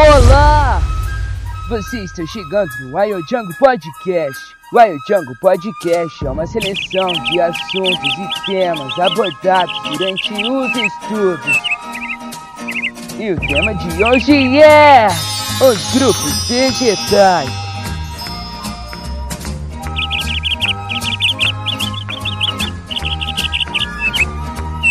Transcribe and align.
Olá! 0.00 0.80
Você 1.68 2.04
está 2.04 2.24
chegando 2.24 2.70
no 2.80 2.96
Wild 2.96 3.22
Jungle 3.28 3.54
Podcast. 3.58 4.40
Wild 4.72 4.98
Jungle 5.06 5.36
Podcast 5.42 6.26
é 6.26 6.30
uma 6.30 6.46
seleção 6.46 7.12
de 7.12 7.38
assuntos 7.38 8.14
e 8.18 8.46
temas 8.46 8.98
abordados 8.98 9.82
durante 9.82 10.32
os 10.32 10.74
estudos. 10.74 11.58
E 13.18 13.32
o 13.32 13.40
tema 13.40 13.74
de 13.74 14.02
hoje 14.02 14.62
é 14.62 15.08
os 15.60 15.92
grupos 15.92 16.48
vegetais. 16.48 17.50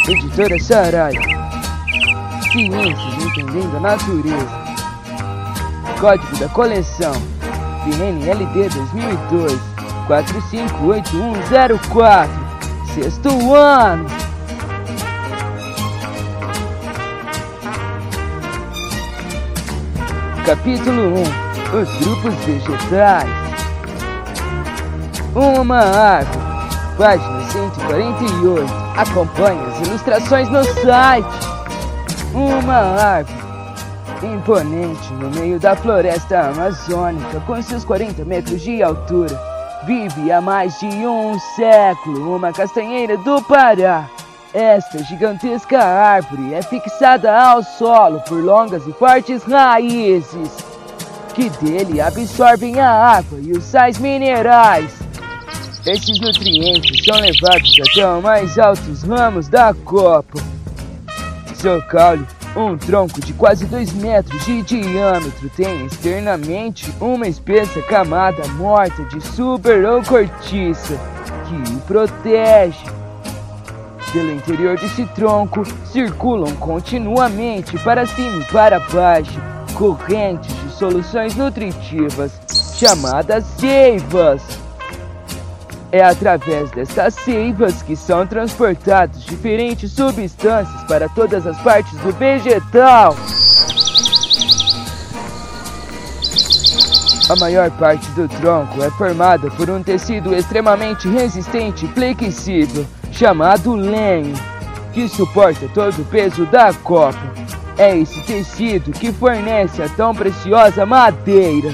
Editora 0.07 0.59
Saraiva. 0.59 1.19
Ciências 2.51 3.23
entendendo 3.25 3.77
a 3.77 3.79
natureza. 3.79 4.58
Código 5.99 6.35
da 6.37 6.47
coleção 6.47 7.11
BNLD 7.83 8.69
2002 8.69 9.59
458104 10.07 12.31
Sexto 12.93 13.53
ano. 13.53 14.05
Capítulo 20.45 21.15
1 21.15 21.23
Os 21.81 21.89
grupos 21.97 22.33
vegetais. 22.45 23.29
Uma 25.35 25.79
árvore 25.79 26.39
Página 26.97 27.41
148 27.49 28.73
Acompanhe 28.95 29.59
as 29.65 29.81
ilustrações 29.85 30.47
no 30.49 30.63
site. 30.63 31.27
Uma 32.33 32.75
árvore 32.75 33.38
imponente 34.25 35.13
no 35.13 35.29
meio 35.29 35.59
da 35.59 35.75
floresta 35.75 36.49
amazônica, 36.49 37.39
com 37.45 37.61
seus 37.61 37.85
40 37.85 38.25
metros 38.25 38.61
de 38.61 38.81
altura. 38.83 39.39
Vive 39.85 40.31
há 40.31 40.41
mais 40.41 40.77
de 40.79 40.87
um 40.87 41.39
século 41.55 42.35
uma 42.35 42.51
castanheira 42.51 43.17
do 43.17 43.41
Pará. 43.43 44.09
Esta 44.53 45.03
gigantesca 45.03 45.79
árvore 45.79 46.53
é 46.53 46.61
fixada 46.61 47.31
ao 47.31 47.63
solo 47.63 48.19
por 48.21 48.43
longas 48.43 48.85
e 48.87 48.91
fortes 48.93 49.43
raízes, 49.43 50.49
que 51.33 51.49
dele 51.49 52.01
absorvem 52.01 52.79
a 52.79 52.91
água 52.91 53.39
e 53.41 53.51
os 53.51 53.63
sais 53.63 53.99
minerais. 53.99 54.91
Esses 55.85 56.19
nutrientes 56.19 57.05
são 57.05 57.15
levados 57.19 57.77
até 57.89 58.11
os 58.11 58.23
mais 58.23 58.59
altos 58.59 59.03
ramos 59.03 59.47
da 59.47 59.73
copa. 59.73 60.39
Seu 61.55 61.81
caule 61.83 62.25
um 62.55 62.77
tronco 62.77 63.19
de 63.21 63.33
quase 63.33 63.65
2 63.65 63.93
metros 63.93 64.45
de 64.45 64.61
diâmetro 64.63 65.49
tem 65.55 65.85
externamente 65.85 66.91
uma 66.99 67.27
espessa 67.27 67.81
camada 67.83 68.47
morta 68.49 69.03
de 69.05 69.21
super 69.21 69.85
ou 69.85 70.03
cortiça 70.03 70.99
que 71.47 71.73
o 71.73 71.79
protege. 71.81 72.85
Pelo 74.11 74.31
interior 74.31 74.77
desse 74.79 75.05
tronco 75.07 75.63
circulam 75.85 76.55
continuamente 76.55 77.77
para 77.83 78.07
cima 78.07 78.41
e 78.41 78.45
para 78.45 78.79
baixo 78.79 79.39
correntes 79.75 80.53
de 80.63 80.71
soluções 80.71 81.35
nutritivas 81.35 82.31
chamadas 82.75 83.45
seivas. 83.57 84.58
É 85.91 86.03
através 86.03 86.69
destas 86.69 87.15
seivas 87.15 87.81
que 87.81 87.95
são 87.95 88.25
transportados 88.27 89.23
diferentes 89.25 89.91
substâncias 89.91 90.83
para 90.83 91.09
todas 91.09 91.47
as 91.47 91.57
partes 91.61 91.97
do 91.99 92.11
vegetal. 92.11 93.15
A 97.27 97.35
maior 97.39 97.71
parte 97.71 98.07
do 98.11 98.27
tronco 98.27 98.83
é 98.83 98.89
formada 98.91 99.49
por 99.51 99.69
um 99.69 99.81
tecido 99.81 100.35
extremamente 100.35 101.07
resistente 101.07 101.85
e 101.85 101.89
flexível, 101.89 102.85
chamado 103.11 103.73
lenho, 103.73 104.33
que 104.93 105.07
suporta 105.07 105.67
todo 105.73 106.01
o 106.01 106.05
peso 106.05 106.45
da 106.47 106.71
copa. 106.73 107.19
É 107.77 107.97
esse 107.97 108.21
tecido 108.21 108.91
que 108.91 109.11
fornece 109.11 109.81
a 109.81 109.89
tão 109.89 110.13
preciosa 110.13 110.85
madeira 110.85 111.73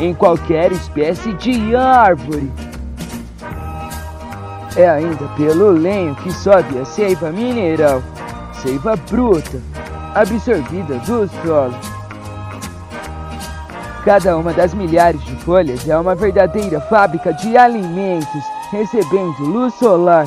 em 0.00 0.12
qualquer 0.14 0.72
espécie 0.72 1.32
de 1.34 1.76
árvore. 1.76 2.50
É 4.74 4.88
ainda 4.88 5.28
pelo 5.36 5.70
lenho 5.70 6.14
que 6.16 6.32
sobe 6.32 6.78
a 6.78 6.84
seiva 6.84 7.30
mineral, 7.30 8.02
seiva 8.54 8.96
bruta, 9.10 9.60
absorvida 10.14 10.94
do 11.00 11.28
solo. 11.28 11.74
Cada 14.02 14.36
uma 14.36 14.52
das 14.54 14.72
milhares 14.72 15.22
de 15.24 15.36
folhas 15.36 15.86
é 15.86 15.96
uma 15.96 16.14
verdadeira 16.14 16.80
fábrica 16.80 17.34
de 17.34 17.56
alimentos, 17.56 18.42
recebendo 18.70 19.44
luz 19.44 19.74
solar. 19.74 20.26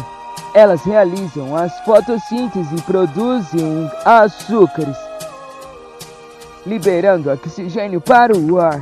Elas 0.53 0.83
realizam 0.83 1.55
as 1.55 1.77
fotossíntese 1.81 2.75
e 2.75 2.81
produzem 2.83 3.89
açúcares, 4.05 4.95
liberando 6.65 7.31
oxigênio 7.31 7.99
para 7.99 8.37
o 8.37 8.61
ar. 8.61 8.81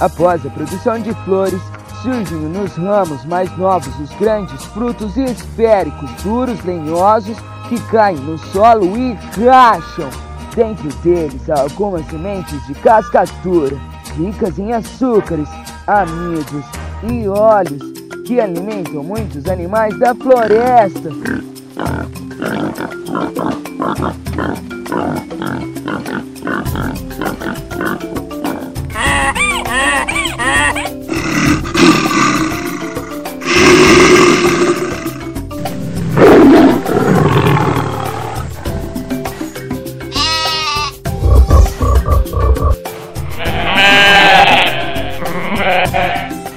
Após 0.00 0.44
a 0.44 0.50
produção 0.50 0.98
de 0.98 1.14
flores, 1.24 1.62
surgem 2.06 2.38
nos 2.38 2.72
ramos 2.76 3.24
mais 3.24 3.50
novos 3.58 3.92
os 3.98 4.10
grandes 4.16 4.64
frutos 4.66 5.16
esféricos, 5.16 6.08
duros, 6.22 6.62
lenhosos, 6.62 7.36
que 7.68 7.80
caem 7.90 8.16
no 8.18 8.38
solo 8.38 8.96
e 8.96 9.14
racham. 9.44 10.08
Dentro 10.54 10.88
deles 11.02 11.50
algumas 11.50 12.06
sementes 12.06 12.64
de 12.68 12.74
casca 12.74 13.24
dura, 13.42 13.76
ricas 14.16 14.56
em 14.56 14.72
açúcares, 14.72 15.48
amidos 15.88 16.64
e 17.10 17.26
óleos, 17.26 17.82
que 18.24 18.40
alimentam 18.40 19.02
muitos 19.02 19.48
animais 19.48 19.98
da 19.98 20.14
floresta. 20.14 21.10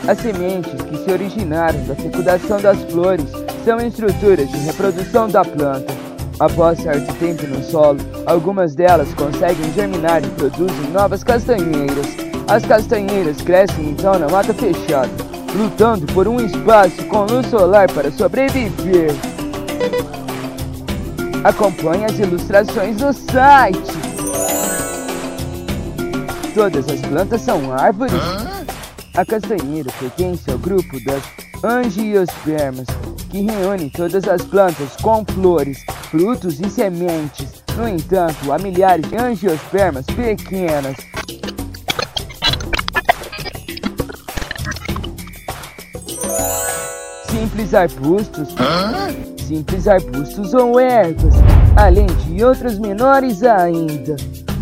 As 0.09 0.17
sementes 0.17 0.73
que 0.73 0.97
se 0.97 1.11
originaram 1.11 1.83
da 1.83 1.93
fecundação 1.93 2.59
das 2.59 2.81
flores 2.91 3.27
são 3.63 3.77
estruturas 3.79 4.49
de 4.49 4.57
reprodução 4.57 5.29
da 5.29 5.45
planta. 5.45 5.93
Após 6.39 6.79
certo 6.79 7.13
tempo 7.19 7.45
no 7.45 7.63
solo, 7.63 7.99
algumas 8.25 8.73
delas 8.73 9.13
conseguem 9.13 9.71
germinar 9.71 10.23
e 10.25 10.29
produzem 10.29 10.89
novas 10.91 11.23
castanheiras. 11.23 12.07
As 12.47 12.65
castanheiras 12.65 13.39
crescem 13.41 13.91
então 13.91 14.17
na 14.17 14.27
mata 14.27 14.51
fechada, 14.51 15.11
lutando 15.55 16.07
por 16.07 16.27
um 16.27 16.39
espaço 16.43 17.05
com 17.05 17.25
luz 17.25 17.45
solar 17.45 17.87
para 17.91 18.09
sobreviver. 18.09 19.11
Acompanhe 21.43 22.05
as 22.05 22.17
ilustrações 22.17 22.97
no 22.97 23.13
site. 23.13 23.93
Todas 26.55 26.89
as 26.89 26.99
plantas 27.01 27.41
são 27.41 27.71
árvores? 27.71 28.48
A 29.19 29.25
castanheira 29.25 29.91
pertence 29.99 30.49
ao 30.49 30.57
grupo 30.57 30.97
das 31.03 31.21
angiospermas, 31.61 32.87
que 33.29 33.41
reúne 33.41 33.89
todas 33.89 34.25
as 34.25 34.41
plantas 34.43 34.95
com 35.01 35.25
flores, 35.25 35.83
frutos 36.09 36.61
e 36.61 36.69
sementes. 36.69 37.61
No 37.75 37.85
entanto, 37.85 38.49
há 38.49 38.57
milhares 38.57 39.09
de 39.09 39.17
angiospermas 39.17 40.05
pequenas. 40.05 40.95
Simples 47.29 47.73
arbustos, 47.73 48.55
simples 49.45 49.85
arbustos 49.89 50.53
ou 50.53 50.79
ervas, 50.79 51.33
além 51.75 52.07
de 52.07 52.41
outros 52.41 52.79
menores 52.79 53.43
ainda, 53.43 54.15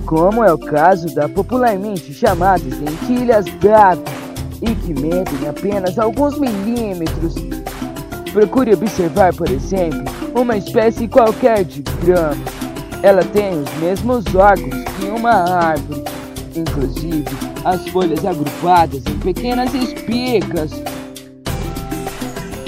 como 0.08 0.44
é 0.44 0.52
o 0.52 0.58
caso 0.58 1.14
da 1.14 1.30
popularmente 1.30 2.12
chamadas 2.12 2.74
lentilhas 2.80 3.46
d'água 3.62 4.27
e 4.62 4.76
que 4.76 4.94
medem 4.94 5.48
apenas 5.50 5.98
alguns 6.00 6.38
milímetros. 6.38 7.36
Procure 8.32 8.74
observar, 8.74 9.34
por 9.34 9.50
exemplo, 9.50 10.04
uma 10.36 10.58
espécie 10.58 11.08
qualquer 11.08 11.64
de 11.64 11.82
grama. 12.04 12.38
Ela 13.02 13.24
tem 13.24 13.60
os 13.62 13.74
mesmos 13.76 14.24
órgãos 14.36 14.84
que 15.00 15.06
uma 15.06 15.32
árvore, 15.32 16.04
inclusive 16.56 17.26
as 17.64 17.88
folhas 17.90 18.26
agrupadas 18.26 19.04
em 19.06 19.20
pequenas 19.20 19.74
espigas. 19.74 20.72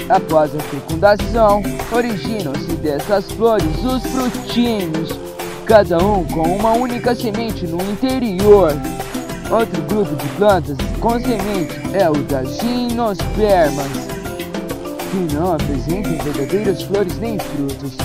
Após 0.08 0.54
a 0.54 0.60
fecundação, 0.60 1.62
originam-se 1.92 2.72
dessas 2.82 3.30
flores 3.32 3.84
os 3.84 4.02
frutinhos, 4.02 5.10
cada 5.64 5.98
um 5.98 6.24
com 6.24 6.42
uma 6.42 6.72
única 6.72 7.14
semente 7.14 7.66
no 7.66 7.80
interior. 7.92 8.72
Outro 9.50 9.82
grupo 9.82 10.14
de 10.14 10.28
plantas 10.36 10.78
com 11.00 11.18
semente 11.18 11.80
é 11.92 12.08
o 12.08 12.14
das 12.22 12.56
gimnospermas, 12.60 13.88
que 15.10 15.34
não 15.34 15.54
apresentam 15.54 16.12
verdadeiras 16.18 16.82
flores 16.82 17.18
nem 17.18 17.36
frutos. 17.36 17.96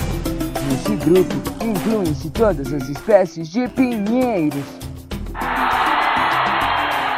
Nesse 0.68 0.96
grupo 0.96 1.34
incluem-se 1.64 2.30
todas 2.30 2.72
as 2.72 2.88
espécies 2.88 3.48
de 3.48 3.68
pinheiros. 3.68 4.64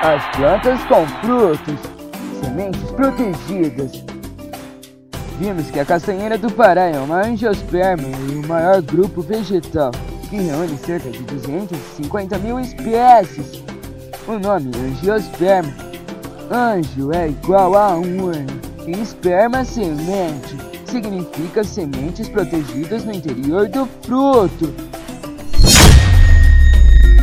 As 0.02 0.36
plantas 0.36 0.78
com 0.84 1.06
frutos, 1.22 1.80
sementes 2.42 2.90
protegidas. 2.90 4.04
Vimos 5.40 5.70
que 5.70 5.80
a 5.80 5.86
castanheira 5.86 6.36
do 6.36 6.52
Pará 6.52 6.82
é 6.82 6.98
uma 6.98 7.24
angiosperma 7.24 8.06
e 8.28 8.34
o 8.34 8.46
maior 8.46 8.82
grupo 8.82 9.22
vegetal, 9.22 9.90
que 10.28 10.36
reúne 10.36 10.76
cerca 10.76 11.08
de 11.08 11.22
250 11.22 12.38
mil 12.38 12.60
espécies. 12.60 13.62
O 14.28 14.38
nome 14.38 14.70
angiosperma. 14.76 15.72
Anjo 16.50 17.10
é 17.14 17.30
igual 17.30 17.74
a 17.74 17.94
urna 17.96 18.44
e 18.86 18.90
esperma 18.90 19.64
semente. 19.64 20.54
Significa 20.84 21.64
sementes 21.64 22.28
protegidas 22.28 23.04
no 23.06 23.14
interior 23.14 23.66
do 23.70 23.86
fruto. 24.02 24.74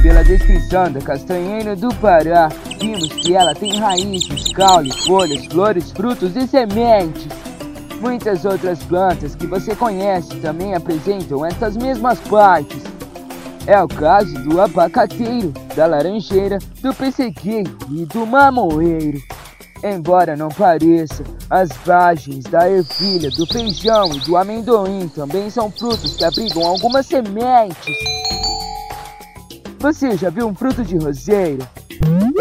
Pela 0.02 0.24
descrição 0.24 0.92
da 0.92 1.00
castanheira 1.00 1.76
do 1.76 1.94
Pará, 1.94 2.50
vimos 2.80 3.10
que 3.10 3.36
ela 3.36 3.54
tem 3.54 3.78
raízes, 3.78 4.52
caule, 4.54 4.92
folhas, 5.06 5.46
flores, 5.46 5.92
frutos 5.92 6.36
e 6.36 6.48
sementes. 6.48 7.28
Muitas 8.02 8.46
outras 8.46 8.84
plantas 8.84 9.36
que 9.36 9.46
você 9.46 9.76
conhece 9.76 10.36
também 10.38 10.74
apresentam 10.74 11.46
essas 11.46 11.78
mesmas 11.78 12.20
partes. 12.22 12.95
É 13.68 13.82
o 13.82 13.88
caso 13.88 14.34
do 14.44 14.62
abacateiro, 14.62 15.52
da 15.76 15.88
laranjeira, 15.88 16.60
do 16.82 16.94
pessegueiro 16.94 17.76
e 17.90 18.06
do 18.06 18.26
mamoeiro. 18.26 19.20
Embora 19.84 20.36
não 20.36 20.50
pareça, 20.50 21.24
as 21.50 21.70
vagens 21.84 22.44
da 22.46 22.70
ervilha, 22.70 23.30
do 23.32 23.46
feijão 23.48 24.14
e 24.14 24.20
do 24.20 24.38
amendoim 24.38 25.08
também 25.08 25.50
são 25.50 25.72
frutos 25.72 26.16
que 26.16 26.24
abrigam 26.24 26.64
algumas 26.64 27.08
sementes. 27.08 27.96
Você 29.80 30.16
já 30.16 30.30
viu 30.30 30.48
um 30.48 30.56
fruto 30.56 30.84
de 30.84 30.98
roseira? 30.98 31.68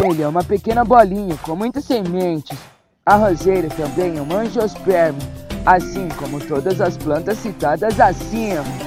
Ele 0.03 0.21
é 0.21 0.27
uma 0.27 0.43
pequena 0.43 0.85
bolinha 0.85 1.37
com 1.37 1.55
muitas 1.55 1.85
sementes. 1.85 2.57
A 3.03 3.15
roseira 3.15 3.67
também 3.69 4.17
é 4.17 4.21
um 4.21 4.35
angiosperma, 4.35 5.19
assim 5.65 6.07
como 6.19 6.39
todas 6.39 6.79
as 6.81 6.97
plantas 6.97 7.39
citadas 7.39 7.99
acima. 7.99 8.84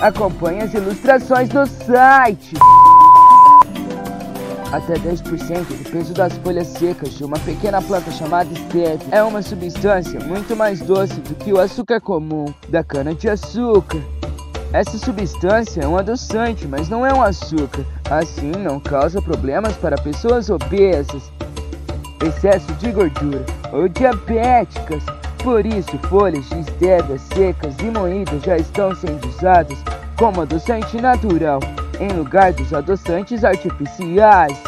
Acompanhe 0.00 0.62
as 0.62 0.72
ilustrações 0.72 1.50
no 1.50 1.66
site. 1.66 2.54
Até 4.72 4.94
10% 4.94 5.64
do 5.66 5.90
peso 5.90 6.14
das 6.14 6.32
folhas 6.38 6.68
secas 6.68 7.10
de 7.18 7.24
uma 7.24 7.38
pequena 7.40 7.82
planta 7.82 8.10
chamada 8.10 8.48
stevia 8.54 8.98
é 9.10 9.22
uma 9.22 9.42
substância 9.42 10.18
muito 10.20 10.56
mais 10.56 10.80
doce 10.80 11.20
do 11.20 11.34
que 11.34 11.52
o 11.52 11.60
açúcar 11.60 12.00
comum 12.00 12.46
da 12.70 12.82
cana-de-açúcar. 12.82 14.00
Essa 14.72 14.96
substância 14.96 15.82
é 15.82 15.86
um 15.86 15.98
adoçante, 15.98 16.66
mas 16.66 16.88
não 16.88 17.04
é 17.04 17.12
um 17.12 17.20
açúcar. 17.20 17.84
Assim, 18.08 18.52
não 18.52 18.80
causa 18.80 19.20
problemas 19.20 19.76
para 19.76 20.00
pessoas 20.00 20.48
obesas, 20.48 21.30
excesso 22.24 22.72
de 22.74 22.90
gordura 22.90 23.44
ou 23.72 23.86
diabéticas. 23.86 25.02
Por 25.42 25.64
isso, 25.64 25.98
folhas 26.08 26.44
de 26.50 27.18
secas 27.34 27.74
e 27.80 27.84
moídas 27.84 28.42
já 28.42 28.58
estão 28.58 28.94
sendo 28.94 29.26
usadas 29.26 29.78
como 30.18 30.42
adoçante 30.42 31.00
natural, 31.00 31.60
em 31.98 32.08
lugar 32.08 32.52
dos 32.52 32.74
adoçantes 32.74 33.42
artificiais. 33.42 34.62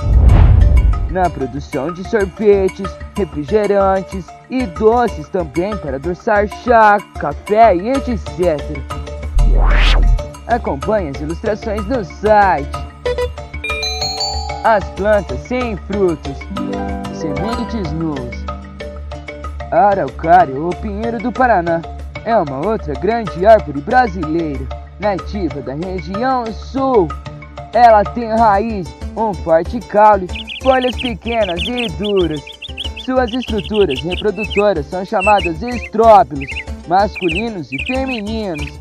Na 1.11 1.29
produção 1.29 1.93
de 1.93 2.09
sorvetes, 2.09 2.91
refrigerantes 3.15 4.27
e 4.49 4.65
doces 4.65 5.29
também 5.29 5.77
para 5.77 5.97
adoçar 5.97 6.49
chá, 6.65 6.97
café 7.21 7.77
e 7.77 7.91
etc. 7.91 8.59
Acompanhe 10.47 11.11
as 11.11 11.21
ilustrações 11.21 11.87
no 11.87 12.03
site. 12.03 12.79
As 14.65 14.85
plantas 14.91 15.41
sem 15.41 15.77
frutos, 15.77 16.39
sementes 17.13 17.93
nuas. 17.93 18.42
Araucária 19.73 20.55
ou 20.61 20.69
pinheiro 20.69 21.19
do 21.19 21.33
Paraná 21.33 21.81
é 22.27 22.37
uma 22.37 22.59
outra 22.59 22.93
grande 22.93 23.47
árvore 23.47 23.81
brasileira, 23.81 24.61
nativa 25.01 25.63
da 25.63 25.73
região 25.73 26.45
sul. 26.53 27.09
Ela 27.73 28.05
tem 28.05 28.29
raiz, 28.29 28.87
um 29.17 29.33
forte 29.33 29.81
caule, 29.81 30.29
folhas 30.63 30.95
pequenas 31.01 31.63
e 31.63 31.87
duras. 31.97 32.43
Suas 33.03 33.33
estruturas 33.33 33.99
reprodutoras 34.03 34.85
são 34.85 35.07
chamadas 35.07 35.63
estróbilos, 35.63 36.51
masculinos 36.87 37.73
e 37.73 37.79
femininos. 37.87 38.79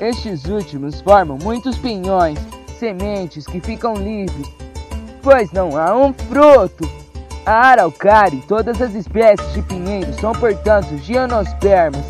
Estes 0.00 0.44
últimos 0.44 1.00
formam 1.00 1.38
muitos 1.42 1.76
pinhões, 1.76 2.38
sementes 2.78 3.46
que 3.46 3.60
ficam 3.60 3.94
livres, 3.94 4.48
pois 5.22 5.50
não 5.50 5.76
há 5.76 5.92
um 5.94 6.12
fruto. 6.12 6.99
A 7.50 7.70
araucária 7.70 8.36
e 8.36 8.42
todas 8.42 8.80
as 8.80 8.94
espécies 8.94 9.52
de 9.52 9.60
pinheiro 9.62 10.14
são, 10.20 10.30
portanto, 10.30 10.96
gionospermas. 10.98 12.06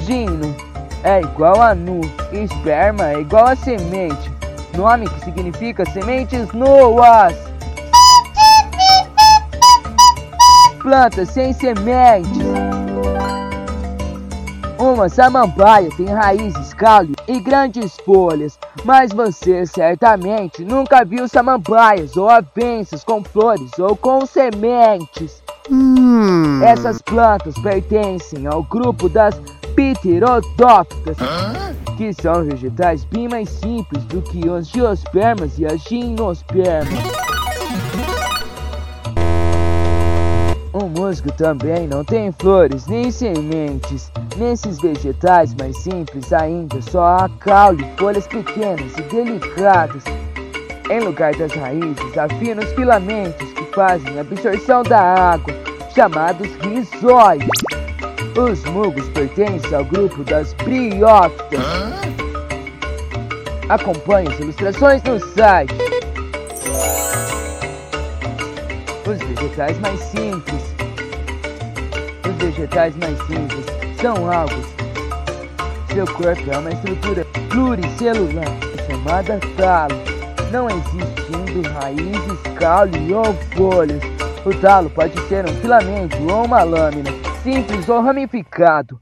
Gino 0.00 0.56
é 1.04 1.20
igual 1.20 1.60
a 1.60 1.74
nu, 1.74 2.00
e 2.32 2.38
esperma 2.38 3.10
é 3.10 3.20
igual 3.20 3.48
a 3.48 3.54
semente, 3.54 4.32
nome 4.74 5.10
que 5.10 5.24
significa 5.26 5.84
sementes 5.84 6.50
nuas. 6.52 7.36
Plantas 10.80 11.28
sem 11.28 11.52
sementes. 11.52 12.75
Uma 14.78 15.08
samambaia 15.08 15.88
tem 15.96 16.06
raízes, 16.06 16.74
caule 16.74 17.14
e 17.26 17.40
grandes 17.40 17.96
folhas, 18.04 18.58
mas 18.84 19.10
você 19.10 19.64
certamente 19.64 20.64
nunca 20.64 21.02
viu 21.02 21.26
samambaias 21.26 22.14
ou 22.16 22.28
avenças 22.28 23.02
com 23.02 23.24
flores 23.24 23.70
ou 23.78 23.96
com 23.96 24.26
sementes. 24.26 25.42
Hum. 25.70 26.62
Essas 26.62 27.00
plantas 27.00 27.54
pertencem 27.58 28.46
ao 28.46 28.62
grupo 28.62 29.08
das 29.08 29.34
pterodófitas, 29.74 31.16
que 31.96 32.12
são 32.12 32.44
vegetais 32.44 33.04
bem 33.04 33.28
mais 33.28 33.48
simples 33.48 34.04
do 34.04 34.20
que 34.20 34.46
os 34.48 34.68
geospermas 34.68 35.58
e 35.58 35.64
as 35.64 35.80
gimnospermas. 35.82 37.25
Musgo 41.06 41.30
também 41.32 41.86
não 41.86 42.04
tem 42.04 42.32
flores 42.32 42.86
nem 42.88 43.12
sementes. 43.12 44.10
Nesses 44.36 44.80
vegetais 44.80 45.54
mais 45.54 45.78
simples 45.78 46.32
ainda 46.32 46.82
só 46.82 47.18
há 47.18 47.30
caule, 47.38 47.86
folhas 47.96 48.26
pequenas 48.26 48.92
e 48.98 49.02
delicadas. 49.02 50.02
Em 50.90 50.98
lugar 51.00 51.32
das 51.36 51.52
raízes, 51.52 52.18
há 52.18 52.28
finos 52.40 52.72
filamentos 52.72 53.52
que 53.52 53.62
fazem 53.72 54.18
a 54.18 54.22
absorção 54.22 54.82
da 54.82 55.00
água, 55.00 55.54
chamados 55.94 56.48
rizóides. 56.56 57.48
Os 58.36 58.64
musgos 58.64 59.08
pertencem 59.10 59.74
ao 59.74 59.84
grupo 59.84 60.24
das 60.24 60.54
briófitas. 60.54 61.60
Acompanhe 63.68 64.28
as 64.28 64.40
ilustrações 64.40 65.02
no 65.04 65.20
site. 65.20 65.74
Os 69.06 69.18
vegetais 69.18 69.78
mais 69.78 70.00
simples. 70.00 70.75
Os 72.28 72.34
vegetais 72.36 72.96
mais 72.96 73.16
simples 73.26 73.64
são 74.00 74.30
algos. 74.30 74.66
Seu 75.92 76.04
corpo 76.06 76.50
é 76.50 76.58
uma 76.58 76.70
estrutura 76.70 77.24
pluricelular 77.48 78.44
chamada 78.86 79.38
talo, 79.56 79.94
não 80.50 80.68
existindo 80.68 81.62
raízes, 81.70 82.40
caule 82.58 83.14
ou 83.14 83.32
folhas. 83.54 84.02
O 84.44 84.54
talo 84.60 84.90
pode 84.90 85.18
ser 85.28 85.48
um 85.48 85.54
filamento 85.60 86.16
ou 86.30 86.44
uma 86.44 86.62
lâmina, 86.62 87.10
simples 87.42 87.88
ou 87.88 88.00
ramificado. 88.00 89.00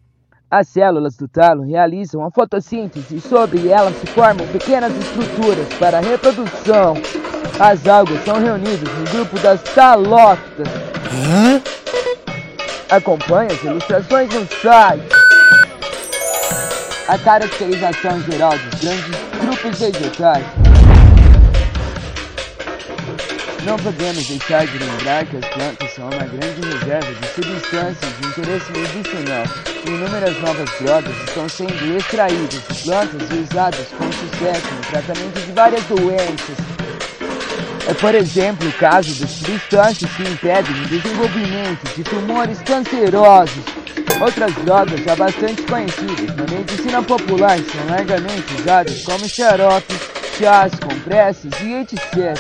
As 0.51 0.69
células 0.69 1.17
do 1.17 1.27
talo 1.27 1.63
realizam 1.63 2.25
a 2.25 2.31
fotossíntese 2.31 3.17
e 3.17 3.21
sobre 3.21 3.69
elas 3.69 3.97
se 3.97 4.07
formam 4.07 4.47
pequenas 4.49 4.93
estruturas 4.97 5.67
para 5.79 5.99
a 5.99 6.01
reprodução. 6.01 6.95
As 7.59 7.87
algas 7.89 8.23
são 8.25 8.39
reunidas 8.39 8.89
no 8.99 9.11
grupo 9.11 9.39
das 9.41 9.63
talófitas. 9.63 10.69
Hã? 11.13 11.84
Acompanhe 12.95 13.51
as 13.51 13.61
ilustrações 13.65 14.33
no 14.33 14.47
site. 14.63 15.09
A 17.09 17.19
caracterização 17.19 18.23
geral 18.23 18.53
dos 18.57 18.81
grandes 18.81 19.17
grupos 19.41 19.81
vegetais. 19.81 20.45
Não 23.65 23.77
podemos 23.79 24.29
deixar 24.29 24.65
de 24.65 24.79
lembrar 24.79 25.27
que 25.27 25.39
as 25.39 25.45
plantas 25.45 25.91
são 25.93 26.05
uma 26.05 26.25
grande 26.25 26.61
reserva 26.69 27.13
de 27.13 27.27
substâncias 27.35 28.17
de 28.21 28.29
interesse 28.29 28.71
medicinal. 28.71 29.45
Inúmeras 29.85 30.41
novas 30.41 30.71
drogas 30.79 31.17
estão 31.27 31.49
sendo 31.49 31.97
extraídas 31.97 32.63
de 32.69 32.83
plantas 32.85 33.29
e 33.29 33.35
usadas 33.35 33.89
com 33.99 34.13
sucesso 34.13 34.73
no 34.73 34.81
tratamento 34.83 35.41
de 35.45 35.51
várias 35.51 35.83
doenças. 35.87 36.74
É, 37.87 37.93
por 37.93 38.15
exemplo, 38.15 38.67
o 38.67 38.73
caso 38.73 39.15
das 39.21 39.31
substâncias 39.31 40.11
que 40.13 40.23
impedem 40.23 40.73
o 40.73 40.87
desenvolvimento 40.87 41.95
de 41.95 42.03
tumores 42.03 42.59
cancerosos. 42.63 43.63
Outras 44.21 44.55
drogas 44.65 45.01
já 45.01 45.15
bastante 45.15 45.63
conhecidas 45.63 46.35
na 46.37 46.45
medicina 46.45 47.03
popular 47.03 47.59
são 47.59 47.85
largamente 47.91 48.55
usadas 48.59 49.03
como 49.03 49.29
xarope, 49.29 49.95
chás, 50.39 50.73
compressas 50.77 51.53
e 51.61 51.75
etc. 51.75 52.39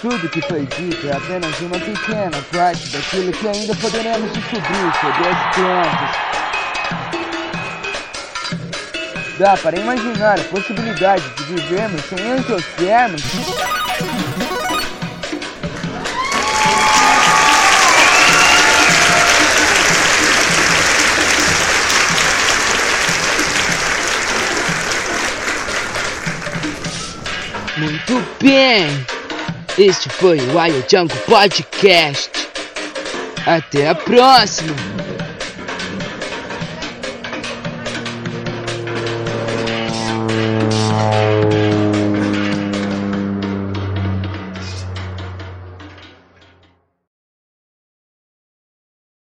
Tudo 0.00 0.28
que 0.28 0.40
foi 0.42 0.66
dito 0.66 1.06
é 1.06 1.12
apenas 1.12 1.60
uma 1.60 1.78
pequena 1.78 2.42
parte 2.52 2.88
daquilo 2.88 3.32
que 3.32 3.48
ainda 3.48 3.74
poderemos 3.76 4.32
descobrir 4.32 4.92
sobre 5.00 5.28
as 5.28 5.54
plantas. 5.54 6.28
Dá 9.38 9.56
para 9.56 9.78
imaginar 9.78 10.40
a 10.40 10.44
possibilidade 10.44 11.22
de 11.36 11.44
vivermos 11.44 12.02
sem 12.06 12.18
exotermos? 12.32 13.22
Bem! 28.40 28.88
Este 29.78 30.08
foi 30.08 30.38
o 30.38 30.58
Wild 30.58 30.84
Jungle 30.90 31.16
Podcast. 31.26 32.30
Até 33.46 33.88
a 33.88 33.94
próxima! 33.94 34.97